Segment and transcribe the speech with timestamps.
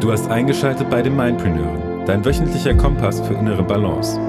[0.00, 4.20] Du hast eingeschaltet bei den Mindpreneuren, dein wöchentlicher Kompass für innere Balance,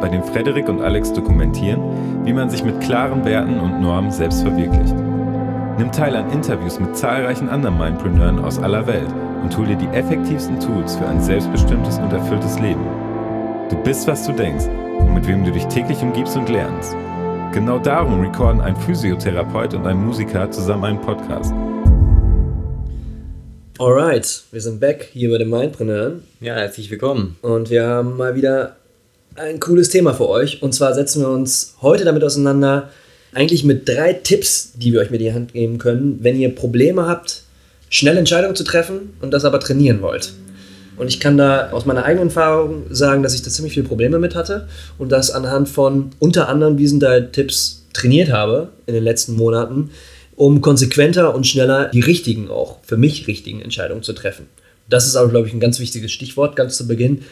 [0.00, 4.42] bei dem Frederik und Alex dokumentieren, wie man sich mit klaren Werten und Normen selbst
[4.42, 4.94] verwirklicht.
[5.78, 9.12] Nimm teil an Interviews mit zahlreichen anderen Mindpreneuren aus aller Welt
[9.42, 12.86] und hol dir die effektivsten Tools für ein selbstbestimmtes und erfülltes Leben.
[13.68, 14.66] Du bist, was du denkst
[15.00, 16.96] und mit wem du dich täglich umgibst und lernst.
[17.52, 21.52] Genau darum recorden ein Physiotherapeut und ein Musiker zusammen einen Podcast.
[23.80, 26.22] Alright, wir sind back hier bei den Mindpreneuren.
[26.42, 27.38] Ja, herzlich willkommen.
[27.40, 28.76] Und wir haben mal wieder
[29.36, 30.62] ein cooles Thema für euch.
[30.62, 32.90] Und zwar setzen wir uns heute damit auseinander,
[33.32, 37.06] eigentlich mit drei Tipps, die wir euch mit die Hand geben können, wenn ihr Probleme
[37.06, 37.44] habt,
[37.88, 40.34] schnell Entscheidungen zu treffen und das aber trainieren wollt.
[40.98, 44.18] Und ich kann da aus meiner eigenen Erfahrung sagen, dass ich da ziemlich viele Probleme
[44.18, 49.04] mit hatte und das anhand von unter anderem diesen drei Tipps trainiert habe in den
[49.04, 49.88] letzten Monaten,
[50.40, 54.46] um konsequenter und schneller die richtigen auch, für mich richtigen Entscheidungen zu treffen.
[54.88, 57.26] Das ist aber, glaube ich, ein ganz wichtiges Stichwort ganz zu Beginn.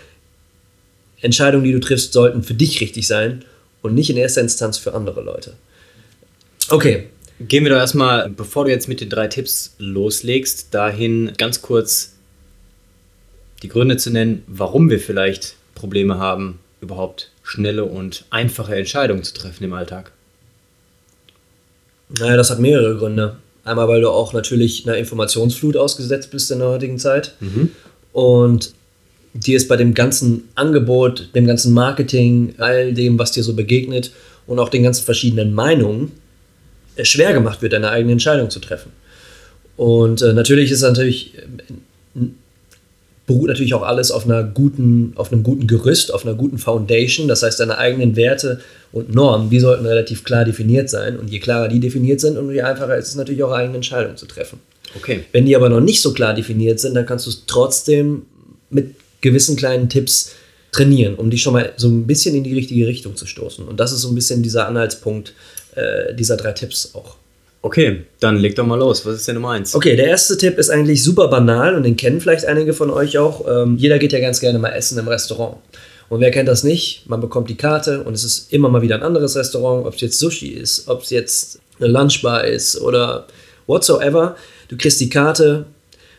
[1.22, 3.46] Entscheidungen, die du triffst, sollten für dich richtig sein
[3.80, 5.54] und nicht in erster Instanz für andere Leute.
[6.68, 7.04] Okay.
[7.40, 12.12] Gehen wir doch erstmal, bevor du jetzt mit den drei Tipps loslegst, dahin ganz kurz
[13.62, 19.32] die Gründe zu nennen, warum wir vielleicht Probleme haben, überhaupt schnelle und einfache Entscheidungen zu
[19.32, 20.12] treffen im Alltag.
[22.08, 23.36] Naja, das hat mehrere Gründe.
[23.64, 27.34] Einmal, weil du auch natürlich einer Informationsflut ausgesetzt bist in der heutigen Zeit.
[27.40, 27.70] Mhm.
[28.12, 28.72] Und
[29.34, 34.12] dir ist bei dem ganzen Angebot, dem ganzen Marketing, all dem, was dir so begegnet
[34.46, 36.12] und auch den ganzen verschiedenen Meinungen
[37.02, 38.90] schwer gemacht wird, deine eigene Entscheidung zu treffen.
[39.76, 41.34] Und äh, natürlich ist natürlich
[43.28, 47.28] beruht natürlich auch alles auf einer guten, auf einem guten Gerüst, auf einer guten Foundation.
[47.28, 51.18] Das heißt, deine eigenen Werte und Normen, die sollten relativ klar definiert sein.
[51.18, 54.24] Und je klarer die definiert sind, umso einfacher ist es natürlich auch eigene Entscheidungen zu
[54.24, 54.58] treffen.
[54.96, 55.24] Okay.
[55.32, 58.22] Wenn die aber noch nicht so klar definiert sind, dann kannst du es trotzdem
[58.70, 60.32] mit gewissen kleinen Tipps
[60.72, 63.68] trainieren, um dich schon mal so ein bisschen in die richtige Richtung zu stoßen.
[63.68, 65.34] Und das ist so ein bisschen dieser Anhaltspunkt
[65.74, 67.16] äh, dieser drei Tipps auch.
[67.60, 69.04] Okay, dann leg doch mal los.
[69.04, 69.74] Was ist denn Nummer eins?
[69.74, 73.18] Okay, der erste Tipp ist eigentlich super banal und den kennen vielleicht einige von euch
[73.18, 73.44] auch.
[73.48, 75.56] Ähm, jeder geht ja ganz gerne mal essen im Restaurant.
[76.08, 77.04] Und wer kennt das nicht?
[77.08, 80.00] Man bekommt die Karte und es ist immer mal wieder ein anderes Restaurant, ob es
[80.00, 83.26] jetzt Sushi ist, ob es jetzt eine Lunchbar ist oder
[83.66, 84.36] whatsoever.
[84.68, 85.66] Du kriegst die Karte,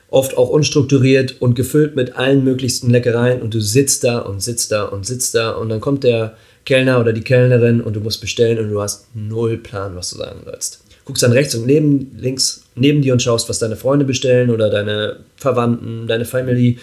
[0.09, 4.72] oft auch unstrukturiert und gefüllt mit allen möglichsten Leckereien und du sitzt da und sitzt
[4.72, 6.35] da und sitzt da und dann kommt der
[6.66, 10.17] Kellner oder die Kellnerin und du musst bestellen und du hast null Plan, was du
[10.17, 14.06] sagen sollst guckst dann rechts und neben, links neben dir und schaust, was deine Freunde
[14.06, 16.78] bestellen oder deine Verwandten, deine Family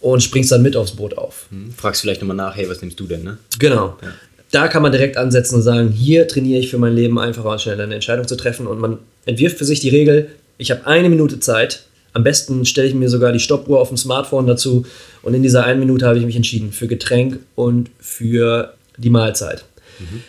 [0.00, 1.46] und springst dann mit aufs Boot auf.
[1.50, 1.72] Hm.
[1.76, 3.38] Fragst vielleicht nochmal nach, hey, was nimmst du denn, ne?
[3.60, 3.96] Genau.
[4.02, 4.08] Ja.
[4.50, 7.60] Da kann man direkt ansetzen und sagen, hier trainiere ich für mein Leben einfacher und
[7.60, 11.08] schneller eine Entscheidung zu treffen und man entwirft für sich die Regel, ich habe eine
[11.08, 14.84] Minute Zeit, am besten stelle ich mir sogar die Stoppuhr auf dem Smartphone dazu
[15.22, 19.64] und in dieser einen Minute habe ich mich entschieden für Getränk und für die Mahlzeit.
[20.00, 20.22] Mhm.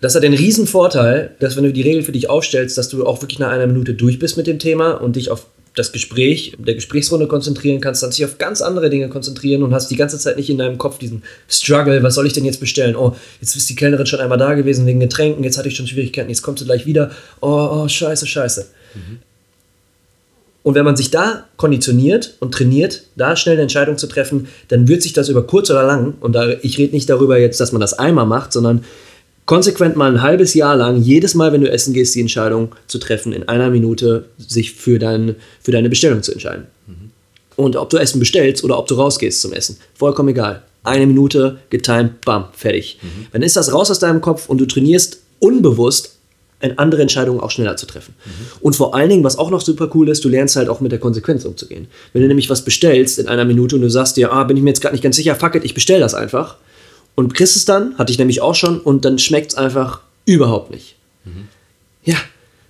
[0.00, 3.06] Das hat den riesen Vorteil, dass wenn du die Regel für dich aufstellst, dass du
[3.06, 5.46] auch wirklich nach einer Minute durch bist mit dem Thema und dich auf
[5.76, 9.90] das Gespräch, der Gesprächsrunde konzentrieren kannst, dann dich auf ganz andere Dinge konzentrieren und hast
[9.90, 12.96] die ganze Zeit nicht in deinem Kopf diesen Struggle, was soll ich denn jetzt bestellen?
[12.96, 15.86] Oh, jetzt ist die Kellnerin schon einmal da gewesen wegen Getränken, jetzt hatte ich schon
[15.86, 17.10] Schwierigkeiten, jetzt kommt sie gleich wieder.
[17.40, 18.66] Oh, oh scheiße, scheiße.
[18.94, 19.18] Mhm.
[20.62, 24.88] Und wenn man sich da konditioniert und trainiert, da schnell eine Entscheidung zu treffen, dann
[24.88, 27.72] wird sich das über kurz oder lang, und da, ich rede nicht darüber jetzt, dass
[27.72, 28.84] man das einmal macht, sondern
[29.50, 33.00] konsequent mal ein halbes Jahr lang, jedes Mal, wenn du essen gehst, die Entscheidung zu
[33.00, 36.68] treffen, in einer Minute sich für, dein, für deine Bestellung zu entscheiden.
[36.86, 37.10] Mhm.
[37.56, 40.62] Und ob du Essen bestellst oder ob du rausgehst zum Essen, vollkommen egal.
[40.84, 43.00] Eine Minute, getimed, bam, fertig.
[43.02, 43.26] Mhm.
[43.32, 46.14] Dann ist das raus aus deinem Kopf und du trainierst unbewusst
[46.76, 48.14] andere Entscheidungen auch schneller zu treffen.
[48.24, 48.30] Mhm.
[48.60, 50.92] Und vor allen Dingen, was auch noch super cool ist, du lernst halt auch mit
[50.92, 51.88] der Konsequenz umzugehen.
[52.12, 54.62] Wenn du nämlich was bestellst in einer Minute und du sagst dir, ah, bin ich
[54.62, 56.56] mir jetzt gerade nicht ganz sicher, fuck it, ich bestell das einfach,
[57.20, 60.70] und kriegst es dann, hatte ich nämlich auch schon, und dann schmeckt es einfach überhaupt
[60.70, 60.96] nicht.
[61.24, 61.48] Mhm.
[62.02, 62.16] Ja,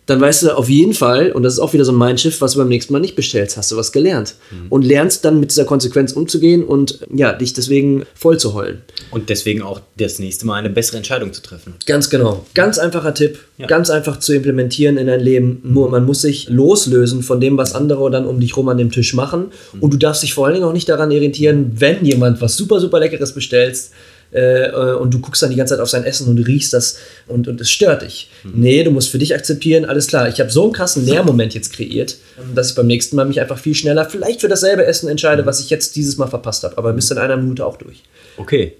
[0.06, 2.55] dann weißt du auf jeden Fall, und das ist auch wieder so ein Mindshift, was
[2.55, 4.34] du beim nächsten Mal nicht bestellst, hast du was gelernt.
[4.51, 4.66] Mhm.
[4.69, 8.83] Und lernst dann mit dieser Konsequenz umzugehen und ja, dich deswegen voll zu heulen.
[9.13, 11.75] Und deswegen auch das nächste Mal eine bessere Entscheidung zu treffen.
[11.86, 12.45] Ganz genau.
[12.54, 13.69] Ganz einfacher Tipp, ja.
[13.69, 15.60] ganz einfach zu implementieren in dein Leben.
[15.63, 18.91] Nur man muss sich loslösen von dem, was andere dann um dich rum an dem
[18.91, 19.53] Tisch machen.
[19.75, 19.80] Mhm.
[19.80, 22.80] Und du darfst dich vor allen Dingen auch nicht daran irritieren, wenn jemand was super,
[22.80, 23.92] super Leckeres bestellst
[24.32, 26.98] äh, äh, und du guckst dann die ganze Zeit auf sein Essen und riechst das
[27.27, 28.30] und, und es stört dich.
[28.44, 28.53] Mhm.
[28.54, 31.72] Nee, du musst für dich akzeptieren, alles klar, ich habe so einen krassen Lehrmoment jetzt
[31.72, 32.16] kreiert,
[32.54, 35.47] dass ich beim nächsten Mal mich einfach viel schneller vielleicht für dasselbe Essen entscheide, mhm.
[35.47, 36.78] was ich jetzt dieses Mal verpasst habe.
[36.78, 38.03] Aber bist in einer Minute auch durch.
[38.36, 38.74] Okay,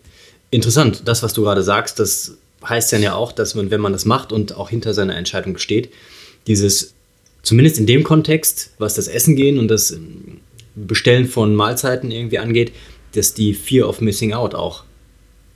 [0.51, 1.03] interessant.
[1.07, 2.33] Das, was du gerade sagst, das
[2.69, 5.59] heißt dann ja auch, dass man, wenn man das macht und auch hinter seiner Entscheidung
[5.59, 5.91] steht,
[6.47, 6.95] dieses,
[7.43, 9.97] zumindest in dem Kontext, was das Essen gehen und das
[10.77, 12.73] Bestellen von Mahlzeiten irgendwie angeht,
[13.15, 14.85] dass die Fear of Missing Out auch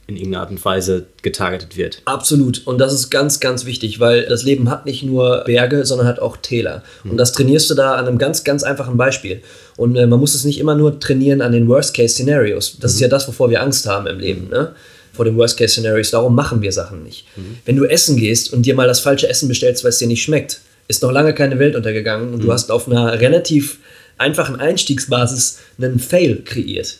[0.06, 2.02] in irgendeiner Art und Weise getargetet wird.
[2.04, 2.66] Absolut.
[2.66, 6.18] Und das ist ganz, ganz wichtig, weil das Leben hat nicht nur Berge, sondern hat
[6.18, 6.82] auch Täler.
[7.04, 9.40] Und das trainierst du da an einem ganz, ganz einfachen Beispiel.
[9.76, 12.78] Und äh, man muss es nicht immer nur trainieren an den Worst-Case-Szenarios.
[12.80, 14.48] Das ist ja das, wovor wir Angst haben im Leben.
[14.50, 14.72] Ne?
[15.14, 16.10] Vor den Worst-Case-Szenarios.
[16.10, 17.26] Darum machen wir Sachen nicht.
[17.64, 20.22] Wenn du essen gehst und dir mal das falsche Essen bestellst, weil es dir nicht
[20.22, 23.78] schmeckt, ist noch lange keine Welt untergegangen und du hast auf einer relativ
[24.18, 26.98] einfachen Einstiegsbasis einen Fail kreiert,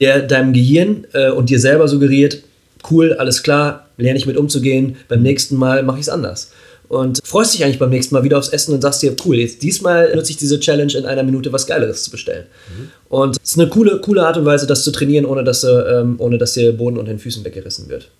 [0.00, 2.42] der deinem Gehirn äh, und dir selber suggeriert,
[2.90, 6.52] cool, alles klar, lerne ich mit umzugehen, beim nächsten Mal mache ich es anders.
[6.88, 9.62] Und freust dich eigentlich beim nächsten Mal wieder aufs Essen und sagst dir, cool, jetzt
[9.62, 12.44] diesmal nutze ich diese Challenge in einer Minute was Geileres zu bestellen.
[13.08, 15.68] Und es ist eine coole, coole Art und Weise, das zu trainieren, ohne dass, du,
[15.68, 18.10] ähm, ohne dass dir Boden unter den Füßen weggerissen wird.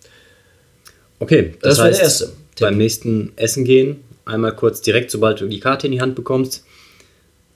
[1.20, 2.24] Okay, Das das, war der heißt, erste
[2.56, 2.66] Tipp.
[2.66, 6.64] beim nächsten Essen gehen, einmal kurz direkt, sobald du die Karte in die Hand bekommst,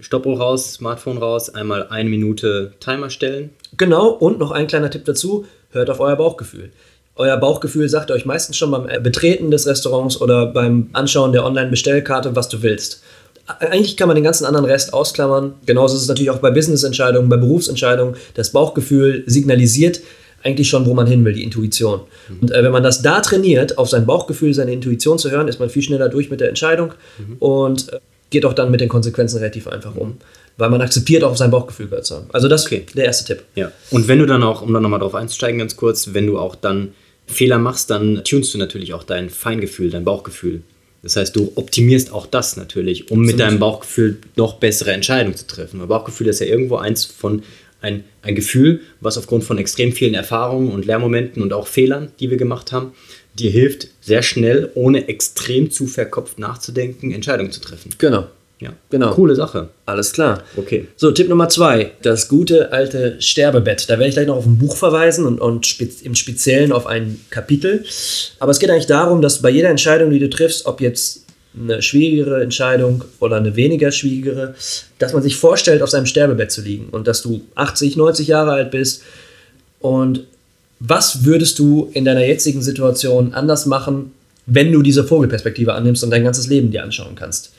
[0.01, 3.51] Stoppuhr raus, Smartphone raus, einmal eine Minute Timer stellen.
[3.77, 6.71] Genau, und noch ein kleiner Tipp dazu, hört auf euer Bauchgefühl.
[7.17, 12.37] Euer Bauchgefühl sagt euch meistens schon beim Betreten des Restaurants oder beim Anschauen der Online-Bestellkarte,
[12.37, 13.03] was du willst.
[13.59, 15.55] Eigentlich kann man den ganzen anderen Rest ausklammern.
[15.67, 18.15] Genauso ist es natürlich auch bei Business-Entscheidungen, bei Berufsentscheidungen.
[18.35, 20.01] Das Bauchgefühl signalisiert
[20.45, 22.03] eigentlich schon, wo man hin will, die Intuition.
[22.41, 25.59] Und äh, wenn man das da trainiert, auf sein Bauchgefühl, seine Intuition zu hören, ist
[25.59, 26.95] man viel schneller durch mit der Entscheidung
[27.41, 27.99] und äh,
[28.31, 30.19] geht auch dann mit den Konsequenzen relativ einfach um.
[30.57, 32.27] Weil man akzeptiert, auch auf sein Bauchgefühl gehört zu haben.
[32.33, 32.85] Also das Okay.
[32.95, 33.45] der erste Tipp.
[33.55, 33.71] Ja.
[33.91, 36.57] Und wenn du dann auch, um dann nochmal drauf einzusteigen, ganz kurz, wenn du auch
[36.57, 36.95] dann
[37.27, 40.63] Fehler machst, dann tunst du natürlich auch dein Feingefühl, dein Bauchgefühl.
[41.03, 43.41] Das heißt, du optimierst auch das natürlich, um mit Absolut.
[43.41, 45.79] deinem Bauchgefühl noch bessere Entscheidungen zu treffen.
[45.79, 47.43] Weil Bauchgefühl ist ja irgendwo eins von
[47.81, 52.31] ein, ein Gefühl, was aufgrund von extrem vielen Erfahrungen und Lehrmomenten und auch Fehlern, die
[52.31, 52.93] wir gemacht haben,
[53.41, 57.95] dir hilft, sehr schnell, ohne extrem zu verkopft nachzudenken, Entscheidungen zu treffen.
[57.99, 58.27] Genau.
[58.61, 59.15] Ja, Genau.
[59.15, 59.69] Coole Sache.
[59.87, 60.43] Alles klar.
[60.57, 60.89] Okay.
[60.97, 63.89] So, Tipp Nummer zwei, das gute alte Sterbebett.
[63.89, 66.87] Da werde ich gleich noch auf ein Buch verweisen und, und spez im Speziellen auf
[66.87, 67.85] ein Kapitel.
[68.41, 71.25] Aber es geht eigentlich darum, dass bei jeder Entscheidung, die du triffst, ob jetzt
[71.57, 74.55] eine schwierigere Entscheidung oder eine weniger schwierigere,
[74.99, 78.53] dass man sich vorstellt, auf seinem Sterbebett zu liegen und dass du 80, 90 Jahre
[78.53, 79.03] alt bist
[79.81, 80.25] und
[80.81, 84.13] was würdest du in deiner jetzigen Situation anders machen,
[84.47, 87.53] wenn du diese Vogelperspektive annimmst und dein ganzes Leben dir anschauen kannst?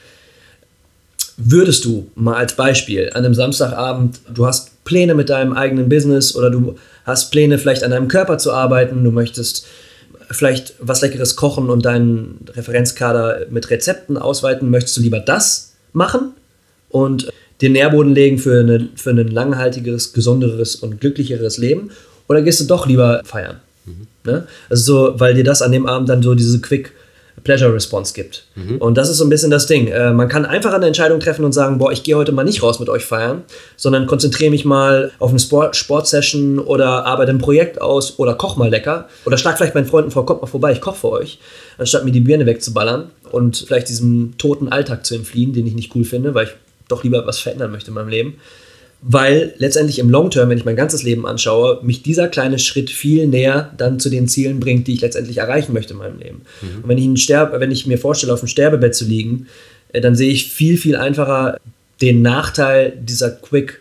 [1.38, 6.36] Würdest du mal als Beispiel an einem Samstagabend, du hast Pläne mit deinem eigenen Business
[6.36, 6.75] oder du
[7.06, 9.66] hast Pläne vielleicht an deinem Körper zu arbeiten, du möchtest
[10.31, 16.33] vielleicht was Leckeres kochen und deinen Referenzkader mit Rezepten ausweiten, möchtest du lieber das machen
[16.89, 17.31] und
[17.62, 21.92] den Nährboden legen für, eine, für ein langhaltigeres, gesunderes und glücklicheres Leben?
[22.30, 23.58] Oder gehst du doch lieber feiern?
[24.24, 24.48] Ne?
[24.70, 26.94] Also so, weil dir das an dem Abend dann so diese Quick
[27.44, 28.44] Pleasure Response gibt.
[28.80, 29.88] Und das ist so ein bisschen das Ding.
[29.88, 32.62] Äh, man kann einfach eine Entscheidung treffen und sagen, boah, ich gehe heute mal nicht
[32.62, 33.44] raus mit euch feiern,
[33.78, 38.58] sondern konzentriere mich mal auf eine Sport Sportsession oder arbeite ein Projekt aus oder koch
[38.58, 41.40] mal lecker oder schlag vielleicht meinen Freunden vor, kommt mal vorbei, ich koche für euch,
[41.78, 45.96] anstatt mir die Birne wegzuballern und vielleicht diesem toten Alltag zu entfliehen, den ich nicht
[45.96, 46.52] cool finde, weil ich
[46.90, 48.36] doch lieber was verändern möchte in meinem Leben.
[49.01, 52.90] Weil letztendlich im Long Term, wenn ich mein ganzes Leben anschaue, mich dieser kleine Schritt
[52.90, 56.42] viel näher dann zu den Zielen bringt, die ich letztendlich erreichen möchte in meinem Leben.
[56.84, 59.48] Und wenn ich, Sterb wenn ich mir vorstelle, auf dem Sterbebett zu liegen,
[59.94, 61.60] äh, dann sehe ich viel, viel einfacher
[62.01, 63.80] den Nachteil dieser Quick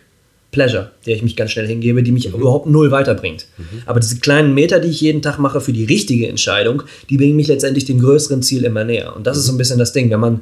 [0.51, 3.45] Pleasure, der ich mich ganz schnell hingebe, die mich überhaupt null weiterbringt.
[3.85, 7.35] Aber diese kleinen Meter, die ich jeden Tag mache für die richtige Entscheidung, die bringen
[7.35, 9.15] mich letztendlich dem größeren Ziel immer näher.
[9.15, 10.41] Und das ist so ein bisschen das Ding, wenn man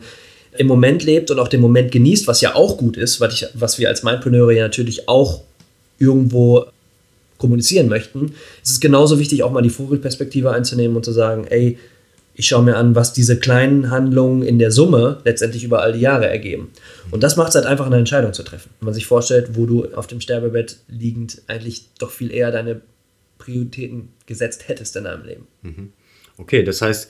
[0.58, 3.48] im Moment lebt und auch den Moment genießt, was ja auch gut ist, was, ich,
[3.54, 5.42] was wir als Mindpreneure ja natürlich auch
[6.00, 6.66] irgendwo
[7.38, 8.34] kommunizieren möchten,
[8.64, 11.78] ist es genauso wichtig, auch mal die Vogelperspektive einzunehmen und zu sagen, ey,
[12.34, 16.02] ich schaue mir an, was diese kleinen Handlungen in der Summe letztendlich über all die
[16.02, 16.72] Jahre ergeben.
[17.10, 18.70] Und das macht es halt einfach, eine Entscheidung zu treffen.
[18.80, 22.82] Wenn man sich vorstellt, wo du auf dem Sterbebett liegend eigentlich doch viel eher deine
[23.40, 25.48] Prioritäten gesetzt hättest in deinem Leben.
[26.38, 27.10] Okay, das heißt,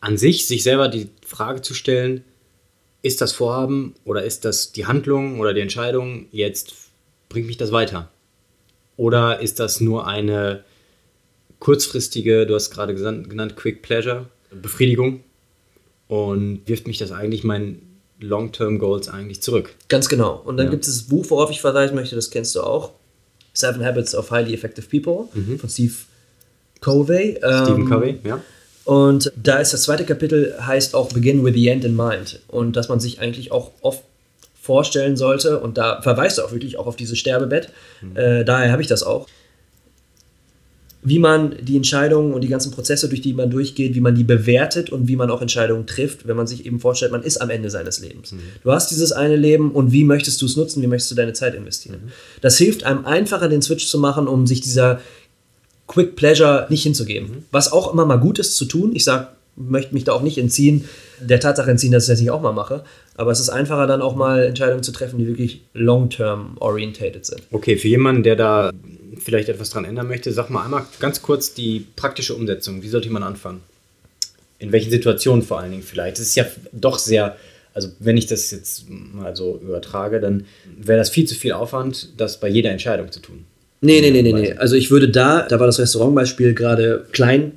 [0.00, 2.24] an sich, sich selber die Frage zu stellen,
[3.04, 6.72] ist das Vorhaben oder ist das die Handlung oder die Entscheidung jetzt,
[7.28, 8.10] bringt mich das weiter?
[8.96, 10.64] Oder ist das nur eine
[11.60, 15.22] kurzfristige, du hast gerade genannt, Quick Pleasure, Befriedigung
[16.08, 19.74] und wirft mich das eigentlich meinen Long-Term Goals eigentlich zurück?
[19.88, 20.40] Ganz genau.
[20.42, 20.70] Und dann Ja.
[20.70, 22.92] gibt es das Buch, worauf ich verweisen möchte, das kennst du auch.
[23.52, 25.92] Seven Habits of Highly Effective People von Steve
[26.80, 27.32] Covey.
[27.34, 27.64] Mhm.
[27.64, 28.40] Stephen Ähm, Covey, ja?
[28.84, 32.40] Und da ist das zweite Kapitel, heißt auch Begin with the End in Mind.
[32.48, 34.02] Und dass man sich eigentlich auch oft
[34.60, 37.68] vorstellen sollte, und da verweist er auch wirklich auch auf dieses Sterbebett,
[38.02, 38.16] Mhm.
[38.16, 39.26] äh, daher habe ich das auch.
[41.06, 44.24] wie man die Entscheidungen und die ganzen Prozesse, durch die man durchgeht, wie man die
[44.24, 47.50] bewertet und wie man auch Entscheidungen trifft, wenn man sich eben vorstellt, man ist am
[47.50, 48.32] Ende seines Lebens.
[48.32, 48.38] Mhm.
[48.62, 51.34] Du hast dieses eine Leben und wie möchtest du es nutzen, wie möchtest du deine
[51.34, 52.00] Zeit investieren.
[52.06, 52.12] Mhm.
[52.40, 54.98] Das hilft einem einfacher, den Switch zu machen, um sich dieser
[55.86, 57.28] Quick Pleasure nicht hinzugeben.
[57.28, 57.44] Mhm.
[57.50, 58.92] Was auch immer mal gut ist zu tun.
[58.94, 60.88] Ich sage, möchte mich da auch nicht entziehen,
[61.20, 62.84] der Tatsache entziehen, dass ich das nicht auch mal mache.
[63.16, 67.42] Aber es ist einfacher, dann auch mal Entscheidungen zu treffen, die wirklich long-term orientated sind.
[67.52, 68.72] Okay, für jemanden, der da
[69.18, 72.82] vielleicht etwas dran ändern möchte, sag mal einmal ganz kurz die praktische Umsetzung.
[72.82, 73.60] Wie sollte man anfangen?
[74.58, 76.18] In welchen Situationen vor allen Dingen vielleicht?
[76.18, 77.36] Es ist ja doch sehr,
[77.72, 82.08] also wenn ich das jetzt mal so übertrage, dann wäre das viel zu viel Aufwand,
[82.16, 83.44] das bei jeder Entscheidung zu tun.
[83.84, 84.52] Nee, nee, nee, nee, nee.
[84.54, 87.52] Also ich würde da, da war das Restaurantbeispiel gerade klein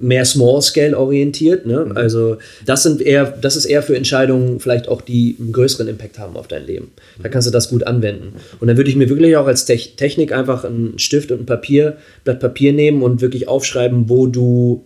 [0.00, 1.66] mehr Small-Scale orientiert.
[1.66, 1.86] Ne?
[1.86, 1.96] Mhm.
[1.96, 6.20] Also das sind eher, das ist eher für Entscheidungen vielleicht auch, die einen größeren Impact
[6.20, 6.92] haben auf dein Leben.
[7.20, 8.34] Da kannst du das gut anwenden.
[8.60, 11.96] Und dann würde ich mir wirklich auch als Technik einfach einen Stift und ein Papier,
[12.22, 14.84] Blatt Papier nehmen und wirklich aufschreiben, wo du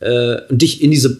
[0.00, 1.18] äh, dich in diese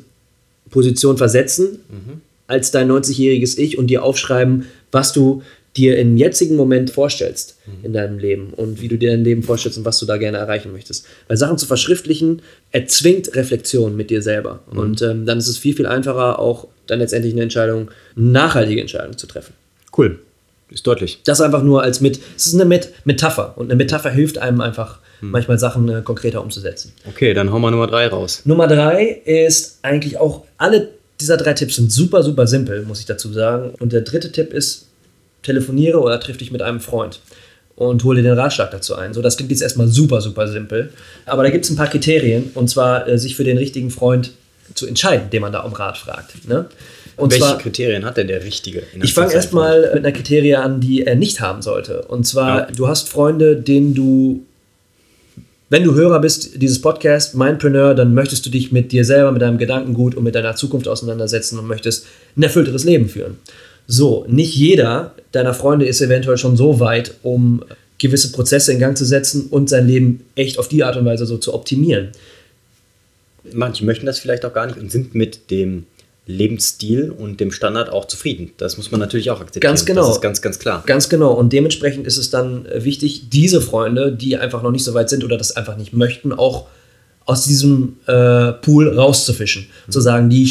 [0.70, 2.22] Position versetzen mhm.
[2.46, 5.42] als dein 90-jähriges Ich und dir aufschreiben, was du
[5.76, 7.84] dir im jetzigen Moment vorstellst mhm.
[7.84, 10.38] in deinem Leben und wie du dir dein Leben vorstellst und was du da gerne
[10.38, 11.06] erreichen möchtest.
[11.28, 14.60] Weil Sachen zu verschriftlichen erzwingt Reflexion mit dir selber.
[14.72, 14.78] Mhm.
[14.78, 18.80] Und ähm, dann ist es viel, viel einfacher, auch dann letztendlich eine Entscheidung, eine nachhaltige
[18.80, 19.54] Entscheidung zu treffen.
[19.96, 20.18] Cool.
[20.70, 21.20] Ist deutlich.
[21.24, 24.60] Das einfach nur als mit, es ist eine mit Metapher und eine Metapher hilft einem
[24.60, 25.30] einfach mhm.
[25.30, 26.92] manchmal Sachen äh, konkreter umzusetzen.
[27.08, 28.42] Okay, dann hauen wir Nummer drei raus.
[28.44, 30.88] Nummer drei ist eigentlich auch, alle
[31.20, 33.74] dieser drei Tipps sind super, super simpel, muss ich dazu sagen.
[33.80, 34.86] Und der dritte Tipp ist,
[35.42, 37.20] telefoniere oder triff dich mit einem Freund
[37.76, 39.14] und hole den Ratschlag dazu ein.
[39.14, 40.90] So, das klingt jetzt erstmal super, super simpel.
[41.24, 44.32] Aber da gibt es ein paar Kriterien, und zwar äh, sich für den richtigen Freund
[44.74, 46.46] zu entscheiden, den man da um Rat fragt.
[46.46, 46.66] Ne?
[47.16, 48.82] Und Welche zwar, Kriterien hat denn der Richtige?
[49.02, 52.02] Ich fange erstmal mit einer Kriterie an, die er nicht haben sollte.
[52.02, 52.68] Und zwar, ja.
[52.74, 54.42] du hast Freunde, denen du,
[55.68, 59.42] wenn du Hörer bist dieses Podcast, Mindpreneur, dann möchtest du dich mit dir selber, mit
[59.42, 62.06] deinem Gedankengut und mit deiner Zukunft auseinandersetzen und möchtest
[62.36, 63.38] ein erfüllteres Leben führen.
[63.92, 67.64] So, nicht jeder deiner Freunde ist eventuell schon so weit, um
[67.98, 71.26] gewisse Prozesse in Gang zu setzen und sein Leben echt auf die Art und Weise
[71.26, 72.10] so zu optimieren.
[73.52, 75.86] Manche möchten das vielleicht auch gar nicht und sind mit dem
[76.24, 78.52] Lebensstil und dem Standard auch zufrieden.
[78.58, 79.72] Das muss man natürlich auch akzeptieren.
[79.72, 80.06] Ganz genau.
[80.06, 80.84] Das ist ganz, ganz klar.
[80.86, 81.32] Ganz genau.
[81.32, 85.24] Und dementsprechend ist es dann wichtig, diese Freunde, die einfach noch nicht so weit sind
[85.24, 86.68] oder das einfach nicht möchten, auch
[87.26, 89.66] aus diesem äh, Pool rauszufischen.
[89.88, 89.92] Mhm.
[89.92, 90.44] Zu sagen, die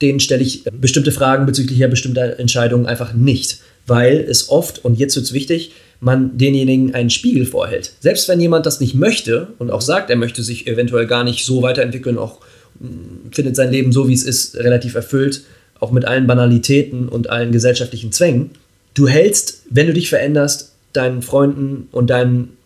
[0.00, 5.14] denen stelle ich bestimmte Fragen bezüglich bestimmter Entscheidungen einfach nicht, weil es oft, und jetzt
[5.16, 7.92] wird es wichtig, man denjenigen einen Spiegel vorhält.
[8.00, 11.44] Selbst wenn jemand das nicht möchte und auch sagt, er möchte sich eventuell gar nicht
[11.44, 12.40] so weiterentwickeln, auch
[12.80, 15.42] mm, findet sein Leben so, wie es ist, relativ erfüllt,
[15.80, 18.50] auch mit allen Banalitäten und allen gesellschaftlichen Zwängen.
[18.94, 22.56] Du hältst, wenn du dich veränderst, deinen Freunden und deinen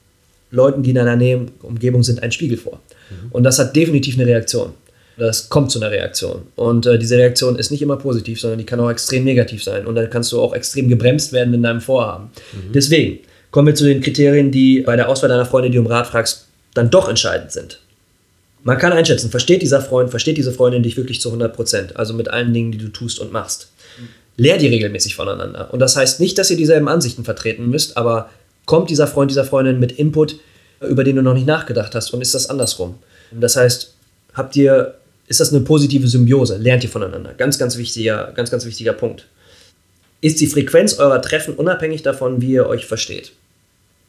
[0.51, 2.81] Leuten, die in deiner Nähe, Umgebung sind, einen Spiegel vor.
[3.11, 3.33] Mhm.
[3.33, 4.73] Und das hat definitiv eine Reaktion
[5.19, 6.43] das kommt zu einer Reaktion.
[6.57, 9.87] Und äh, diese Reaktion ist nicht immer positiv, sondern die kann auch extrem negativ sein.
[9.87, 12.31] Und dann kannst du auch extrem gebremst werden in deinem Vorhaben.
[12.53, 12.73] Mhm.
[12.73, 13.19] Deswegen
[13.51, 16.47] kommen wir zu den Kriterien, die bei der Auswahl deiner Freundin, die um Rat fragst,
[16.75, 17.81] dann doch entscheidend sind.
[18.63, 22.13] Man kann einschätzen, versteht dieser Freund, versteht diese Freundin dich wirklich zu 100 Prozent, also
[22.15, 23.69] mit allen Dingen, die du tust und machst.
[24.37, 25.73] Lehr die regelmäßig voneinander.
[25.73, 28.31] Und das heißt nicht, dass ihr dieselben Ansichten vertreten müsst, aber
[28.67, 30.37] kommt dieser Freund, dieser Freundin mit Input,
[30.81, 32.97] über den du noch nicht nachgedacht hast und ist das andersrum.
[33.33, 33.95] Das heißt,
[34.35, 34.95] habt ihr
[35.29, 36.57] ist das eine positive Symbiose.
[36.57, 37.35] Lernt ihr voneinander.
[37.35, 39.27] Ganz, ganz wichtiger, ganz, ganz wichtiger Punkt.
[40.21, 43.33] Ist die Frequenz eurer Treffen unabhängig davon, wie ihr euch versteht?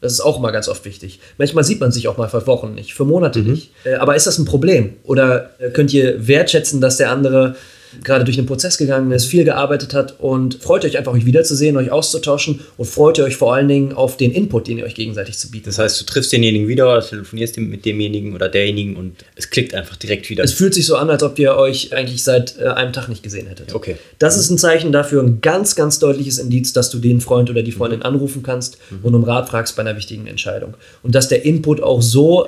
[0.02, 1.20] Das ist auch immer ganz oft wichtig.
[1.38, 3.52] Manchmal sieht man sich auch mal für Wochen nicht, für Monate mhm.
[3.52, 3.72] nicht.
[3.84, 4.94] Äh, aber ist das ein Problem?
[5.04, 7.56] Oder äh, könnt ihr wertschätzen, dass der andere
[8.04, 11.78] gerade durch den Prozess gegangen ist, viel gearbeitet hat und freut euch einfach, euch wiederzusehen,
[11.78, 15.38] euch auszutauschen und freut euch vor allen Dingen auf den Input, den ihr euch gegenseitig
[15.38, 19.26] zu bieten Das heißt, du triffst denjenigen wieder oder telefonierst mit demjenigen oder derjenigen und
[19.36, 20.44] es klickt einfach direkt wieder.
[20.44, 23.24] Es fühlt sich so an, als ob ihr euch eigentlich seit äh, einem Tag nicht
[23.24, 23.74] gesehen hättet.
[23.74, 23.96] Okay.
[24.20, 27.64] Das ist ein Zeichen dafür, ein ganz, ganz deutliches Indiz, dass du den Freund oder
[27.64, 29.00] die Freundin anrufen kannst mhm.
[29.04, 30.76] und um Rat fragst bei einer wichtigen Entscheidung.
[31.04, 32.48] Und dass der Input auch so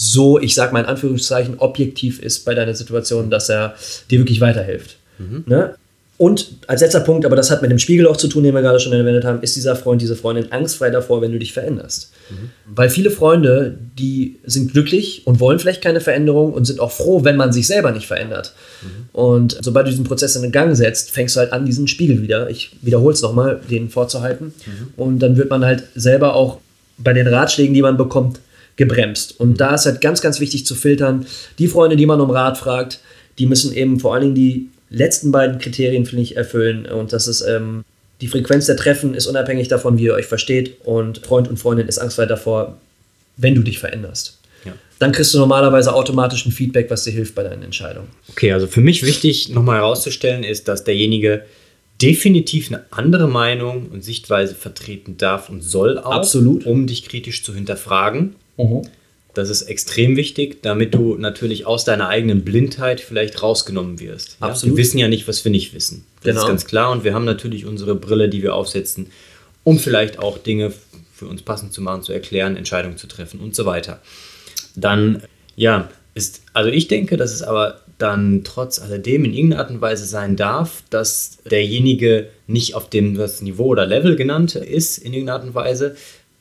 [0.00, 3.74] so, ich sag mal in Anführungszeichen, objektiv ist bei deiner Situation, dass er
[4.08, 4.94] dir wirklich weiterhilft.
[5.18, 5.42] Mhm.
[5.46, 5.74] Ne?
[6.18, 8.62] Und als letzter Punkt, aber das hat mit dem Spiegel auch zu tun, den wir
[8.62, 12.12] gerade schon erwähnt haben, ist dieser Freund, diese Freundin angstfrei davor, wenn du dich veränderst.
[12.30, 12.50] Mhm.
[12.76, 17.24] Weil viele Freunde, die sind glücklich und wollen vielleicht keine Veränderung und sind auch froh,
[17.24, 18.54] wenn man sich selber nicht verändert.
[18.82, 19.08] Mhm.
[19.12, 22.48] Und sobald du diesen Prozess in Gang setzt, fängst du halt an, diesen Spiegel wieder,
[22.48, 24.54] ich wiederhole es nochmal, den vorzuhalten.
[24.64, 24.92] Mhm.
[24.96, 26.58] Und dann wird man halt selber auch
[26.98, 28.38] bei den Ratschlägen, die man bekommt,
[28.78, 29.38] gebremst.
[29.38, 31.26] Und da ist halt ganz, ganz wichtig zu filtern.
[31.58, 33.00] Die Freunde, die man um Rat fragt,
[33.38, 36.86] die müssen eben vor allen Dingen die letzten beiden Kriterien, finde ich, erfüllen.
[36.86, 37.84] Und das ist, ähm,
[38.22, 40.76] die Frequenz der Treffen ist unabhängig davon, wie ihr euch versteht.
[40.84, 42.78] Und Freund und Freundin ist angstfrei davor,
[43.36, 44.36] wenn du dich veränderst.
[44.64, 44.72] Ja.
[44.98, 48.08] dann kriegst du normalerweise automatisch ein Feedback, was dir hilft bei deinen Entscheidungen.
[48.28, 51.44] Okay, also für mich wichtig nochmal herauszustellen ist, dass derjenige
[52.02, 56.66] definitiv eine andere Meinung und Sichtweise vertreten darf und soll auch, Absolut.
[56.66, 58.34] um dich kritisch zu hinterfragen.
[59.34, 64.36] Das ist extrem wichtig, damit du natürlich aus deiner eigenen Blindheit vielleicht rausgenommen wirst.
[64.40, 64.48] Ja?
[64.48, 64.76] Absolut.
[64.76, 66.04] Wir wissen ja nicht, was wir nicht wissen.
[66.22, 66.40] Das Genau.
[66.42, 69.10] ist ganz klar und wir haben natürlich unsere Brille, die wir aufsetzen,
[69.64, 70.72] um vielleicht auch Dinge
[71.14, 74.00] für uns passend zu machen, zu erklären, Entscheidungen zu treffen und so weiter.
[74.74, 75.22] Dann,
[75.56, 79.80] ja, ist, also ich denke, dass es aber dann trotz alledem in irgendeiner Art und
[79.80, 85.12] Weise sein darf, dass derjenige nicht auf dem das Niveau oder Level genannt ist, in
[85.12, 85.96] irgendeiner Art und Weise.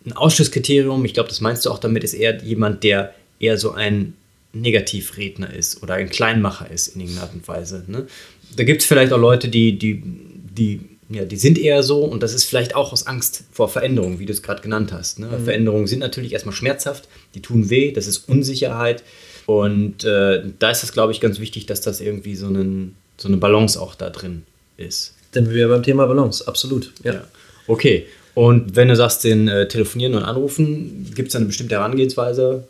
[0.08, 3.72] Ein Ausschlusskriterium, ich glaube, das meinst du auch damit, ist eher jemand, der eher so
[3.72, 4.14] ein
[4.54, 7.84] Negativredner ist oder ein Kleinmacher ist in irgendeiner Art und Weise.
[7.88, 8.08] Ne?
[8.56, 12.24] Da gibt es vielleicht auch Leute, die, die, die, ja, die sind eher so und
[12.24, 15.20] das ist vielleicht auch aus Angst vor Veränderungen, wie du es gerade genannt hast.
[15.20, 15.28] Ne?
[15.44, 19.04] Veränderungen sind natürlich erstmal schmerzhaft, die tun weh, das ist Unsicherheit
[19.46, 23.28] und äh, da ist es, glaube ich, ganz wichtig, dass das irgendwie so, einen, so
[23.28, 24.44] eine Balance auch da drin
[24.78, 25.16] ist.
[25.34, 26.94] Dann sind wir beim Thema Balance, absolut.
[27.04, 27.14] Ja.
[27.14, 27.28] Ja.
[27.68, 28.08] Okay.
[28.38, 32.66] Und wenn du sagst, den äh, Telefonieren und Anrufen, gibt es eine bestimmte Herangehensweise,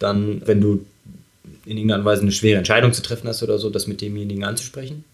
[0.00, 0.84] dann, wenn du
[1.64, 5.04] in irgendeiner Weise eine schwere Entscheidung zu treffen hast oder so, das mit demjenigen anzusprechen?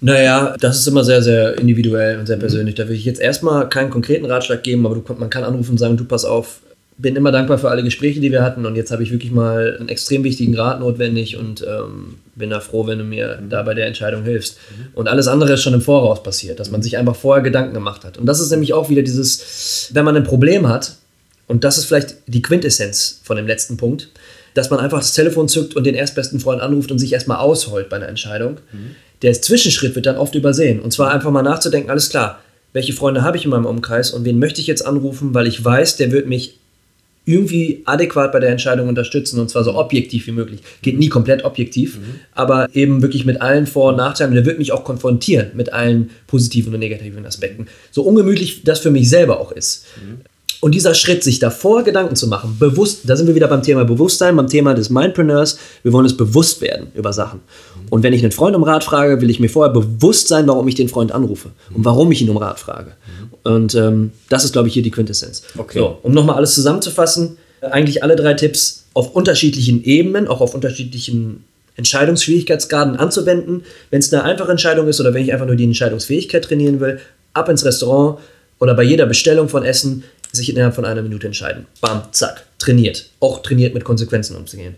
[0.00, 2.74] Naja, das ist immer sehr, sehr individuell und sehr persönlich.
[2.74, 5.78] Da will ich jetzt erstmal keinen konkreten Ratschlag geben, aber du, man kann anrufen und
[5.78, 6.58] sagen, du pass auf,
[6.96, 9.76] bin immer dankbar für alle Gespräche, die wir hatten und jetzt habe ich wirklich mal
[9.78, 13.74] einen extrem wichtigen Rat notwendig und ähm, bin da froh, wenn du mir da bei
[13.74, 14.58] der Entscheidung hilfst.
[14.94, 18.04] Und alles andere ist schon im Voraus passiert, dass man sich einfach vorher Gedanken gemacht
[18.04, 18.16] hat.
[18.16, 20.96] Und das ist nämlich auch wieder dieses, wenn man ein Problem hat,
[21.46, 24.10] und das ist vielleicht die Quintessenz von dem letzten Punkt,
[24.54, 27.88] dass man einfach das Telefon zückt und den erstbesten Freund anruft und sich erstmal ausholt
[27.88, 28.58] bei einer Entscheidung.
[29.22, 30.80] Der Zwischenschritt wird dann oft übersehen.
[30.80, 32.40] Und zwar einfach mal nachzudenken, alles klar,
[32.72, 35.64] welche Freunde habe ich in meinem Umkreis und wen möchte ich jetzt anrufen, weil ich
[35.64, 36.58] weiß, der wird mich
[37.26, 40.60] irgendwie adäquat bei der Entscheidung unterstützen und zwar so objektiv wie möglich.
[40.82, 41.98] Geht nie komplett objektiv,
[42.32, 44.32] aber eben wirklich mit allen Vor- und Nachteilen.
[44.32, 47.66] Und der wird mich auch konfrontieren mit allen positiven und negativen Aspekten.
[47.90, 49.86] So ungemütlich das für mich selber auch ist.
[50.64, 53.84] Und dieser Schritt, sich davor Gedanken zu machen, bewusst, da sind wir wieder beim Thema
[53.84, 55.58] Bewusstsein, beim Thema des Mindpreneurs.
[55.82, 57.40] Wir wollen es bewusst werden über Sachen.
[57.90, 60.66] Und wenn ich einen Freund um Rat frage, will ich mir vorher bewusst sein, warum
[60.66, 62.92] ich den Freund anrufe und warum ich ihn um Rat frage.
[63.42, 65.42] Und ähm, das ist, glaube ich, hier die Quintessenz.
[65.58, 65.80] Okay.
[65.80, 70.54] So, um nochmal alles zusammenzufassen, äh, eigentlich alle drei Tipps auf unterschiedlichen Ebenen, auch auf
[70.54, 71.44] unterschiedlichen
[71.76, 73.64] Entscheidungsschwierigkeitsgraden anzuwenden.
[73.90, 77.00] Wenn es eine einfache Entscheidung ist oder wenn ich einfach nur die Entscheidungsfähigkeit trainieren will,
[77.34, 78.18] ab ins Restaurant
[78.60, 81.66] oder bei jeder Bestellung von Essen sich innerhalb von einer Minute entscheiden.
[81.80, 83.10] Bam, zack, trainiert.
[83.20, 84.76] Auch trainiert mit Konsequenzen umzugehen.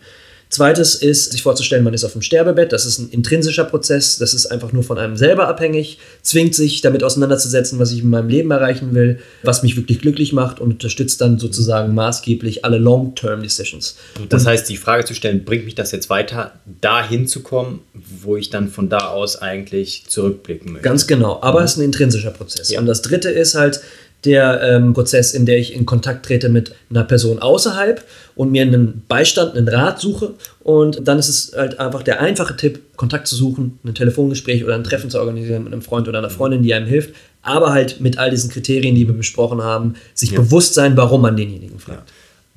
[0.48, 2.72] Zweites ist, sich vorzustellen, man ist auf dem Sterbebett.
[2.72, 4.18] Das ist ein intrinsischer Prozess.
[4.18, 5.98] Das ist einfach nur von einem selber abhängig.
[6.22, 10.32] Zwingt sich damit auseinanderzusetzen, was ich in meinem Leben erreichen will, was mich wirklich glücklich
[10.32, 13.96] macht und unterstützt dann sozusagen maßgeblich alle Long-Term-Decisions.
[14.28, 18.36] Das heißt, die Frage zu stellen, bringt mich das jetzt weiter, dahin zu kommen, wo
[18.36, 20.88] ich dann von da aus eigentlich zurückblicken möchte?
[20.88, 22.70] Ganz genau, aber es ist ein intrinsischer Prozess.
[22.70, 22.78] Ja.
[22.78, 23.80] Und das dritte ist halt
[24.26, 28.62] der ähm, Prozess, in der ich in Kontakt trete mit einer Person außerhalb und mir
[28.62, 30.34] einen Beistand, einen Rat suche.
[30.62, 34.74] Und dann ist es halt einfach der einfache Tipp, Kontakt zu suchen, ein Telefongespräch oder
[34.74, 37.14] ein Treffen zu organisieren mit einem Freund oder einer Freundin, die einem hilft.
[37.42, 41.36] Aber halt mit all diesen Kriterien, die wir besprochen haben, sich bewusst sein, warum man
[41.36, 42.12] denjenigen fragt.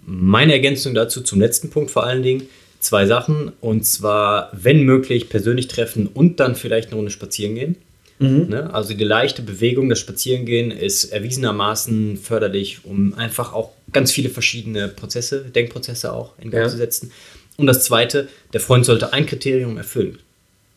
[0.05, 2.43] Meine Ergänzung dazu zum letzten Punkt vor allen Dingen,
[2.79, 3.51] zwei Sachen.
[3.61, 7.75] Und zwar, wenn möglich, persönlich treffen und dann vielleicht eine Runde spazieren gehen.
[8.19, 8.73] Ne?
[8.73, 14.89] Also die leichte Bewegung, das Spazierengehen ist erwiesenermaßen förderlich, um einfach auch ganz viele verschiedene
[14.89, 16.69] Prozesse, Denkprozesse auch in Gang Ja.
[16.69, 17.11] zu setzen.
[17.57, 20.19] Und das Zweite, der Freund sollte ein Kriterium erfüllen,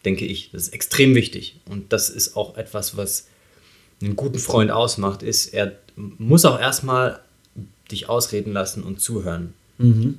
[0.05, 0.51] denke ich.
[0.53, 1.57] Das ist extrem wichtig.
[1.69, 3.27] Und das ist auch etwas, was
[4.01, 7.21] einen guten Freund ausmacht, ist, er muss auch erstmal
[7.91, 9.53] dich ausreden lassen und zuhören.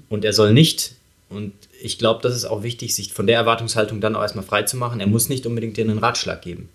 [0.10, 0.96] Und er soll nicht,
[1.30, 4.64] und ich glaube, das ist auch wichtig, sich von der Erwartungshaltung dann auch erstmal frei
[4.64, 5.00] zu machen.
[5.00, 6.68] Er muss nicht unbedingt dir einen Ratschlag geben.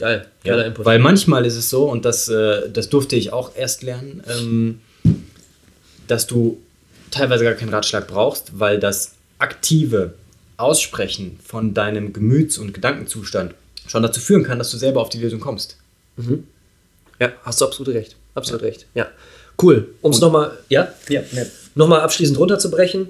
[0.00, 0.84] Geil, Ja, geiler Input.
[0.84, 4.80] weil manchmal ist es so, und das, äh, das durfte ich auch erst lernen, ähm,
[6.08, 6.58] dass du
[7.10, 10.14] teilweise gar keinen Ratschlag brauchst, weil das aktive
[10.56, 13.54] Aussprechen von deinem Gemüts- und Gedankenzustand
[13.86, 15.76] schon dazu führen kann, dass du selber auf die Lösung kommst.
[17.18, 18.16] ja, hast du absolut recht.
[18.34, 18.86] Absolut recht.
[18.94, 19.08] Ja.
[19.60, 19.88] Cool.
[20.00, 20.92] Um es nochmal, ja?
[21.08, 21.22] Ja,
[21.74, 23.08] nochmal abschließend runterzubrechen.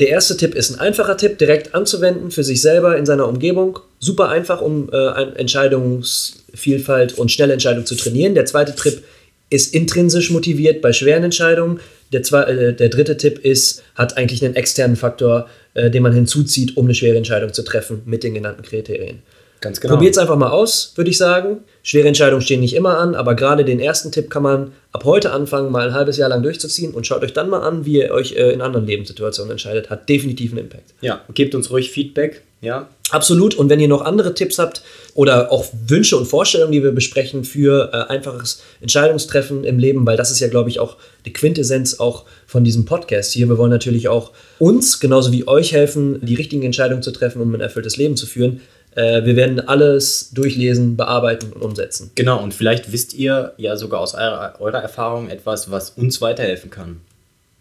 [0.00, 3.78] Der erste Tipp ist ein einfacher Tipp, direkt anzuwenden für sich selber in seiner Umgebung.
[4.04, 8.34] Super einfach, um äh, Entscheidungsvielfalt und schnelle Entscheidungen zu trainieren.
[8.34, 9.04] Der zweite Tipp
[9.48, 11.78] ist intrinsisch motiviert bei schweren Entscheidungen.
[12.12, 16.12] Der, zwei, äh, der dritte Tipp ist, hat eigentlich einen externen Faktor, äh, den man
[16.12, 19.22] hinzuzieht, um eine schwere Entscheidung zu treffen mit den genannten Kriterien.
[19.60, 19.94] Ganz genau.
[19.94, 21.60] Probiert es einfach mal aus, würde ich sagen.
[21.84, 25.30] Schwere Entscheidungen stehen nicht immer an, aber gerade den ersten Tipp kann man ab heute
[25.30, 28.10] anfangen, mal ein halbes Jahr lang durchzuziehen und schaut euch dann mal an, wie ihr
[28.10, 29.90] euch äh, in anderen Lebenssituationen entscheidet.
[29.90, 30.94] Hat definitiv einen Impact.
[31.00, 32.42] Ja, gebt uns ruhig Feedback.
[32.60, 33.54] Ja, Absolut.
[33.54, 34.82] Und wenn ihr noch andere Tipps habt
[35.14, 40.16] oder auch Wünsche und Vorstellungen, die wir besprechen für äh, einfaches Entscheidungstreffen im Leben, weil
[40.16, 40.96] das ist ja, glaube ich, auch
[41.26, 43.48] die Quintessenz auch von diesem Podcast hier.
[43.48, 47.54] Wir wollen natürlich auch uns genauso wie euch helfen, die richtigen Entscheidungen zu treffen, um
[47.54, 48.62] ein erfülltes Leben zu führen.
[48.94, 52.10] Äh, wir werden alles durchlesen, bearbeiten und umsetzen.
[52.14, 52.42] genau.
[52.42, 57.02] Und vielleicht wisst ihr ja sogar aus eurer, eurer Erfahrung etwas, was uns weiterhelfen kann.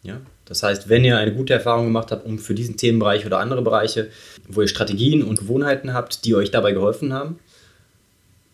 [0.03, 3.39] Ja, das heißt, wenn ihr eine gute Erfahrung gemacht habt, um für diesen Themenbereich oder
[3.39, 4.09] andere Bereiche,
[4.49, 7.39] wo ihr Strategien und Gewohnheiten habt, die euch dabei geholfen haben,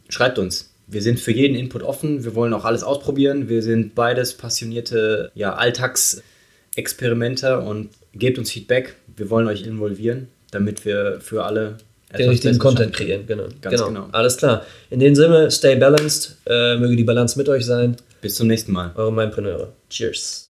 [0.07, 0.69] schreibt uns.
[0.85, 2.23] Wir sind für jeden Input offen.
[2.23, 3.49] Wir wollen auch alles ausprobieren.
[3.49, 8.93] Wir sind beides passionierte ja, Alltagsexperimenter und gebt uns Feedback.
[9.15, 11.77] Wir wollen euch involvieren, damit wir für alle
[12.15, 13.47] Den richtigen Content kreieren, genau.
[13.59, 14.07] Ganz genau.
[14.11, 14.63] Alles klar.
[14.91, 17.97] In dem Sinne, stay balanced, äh, möge die Balance mit euch sein.
[18.21, 18.91] Bis zum nächsten Mal.
[18.95, 19.73] Eure Mindpreneure.
[19.89, 20.47] Cheers.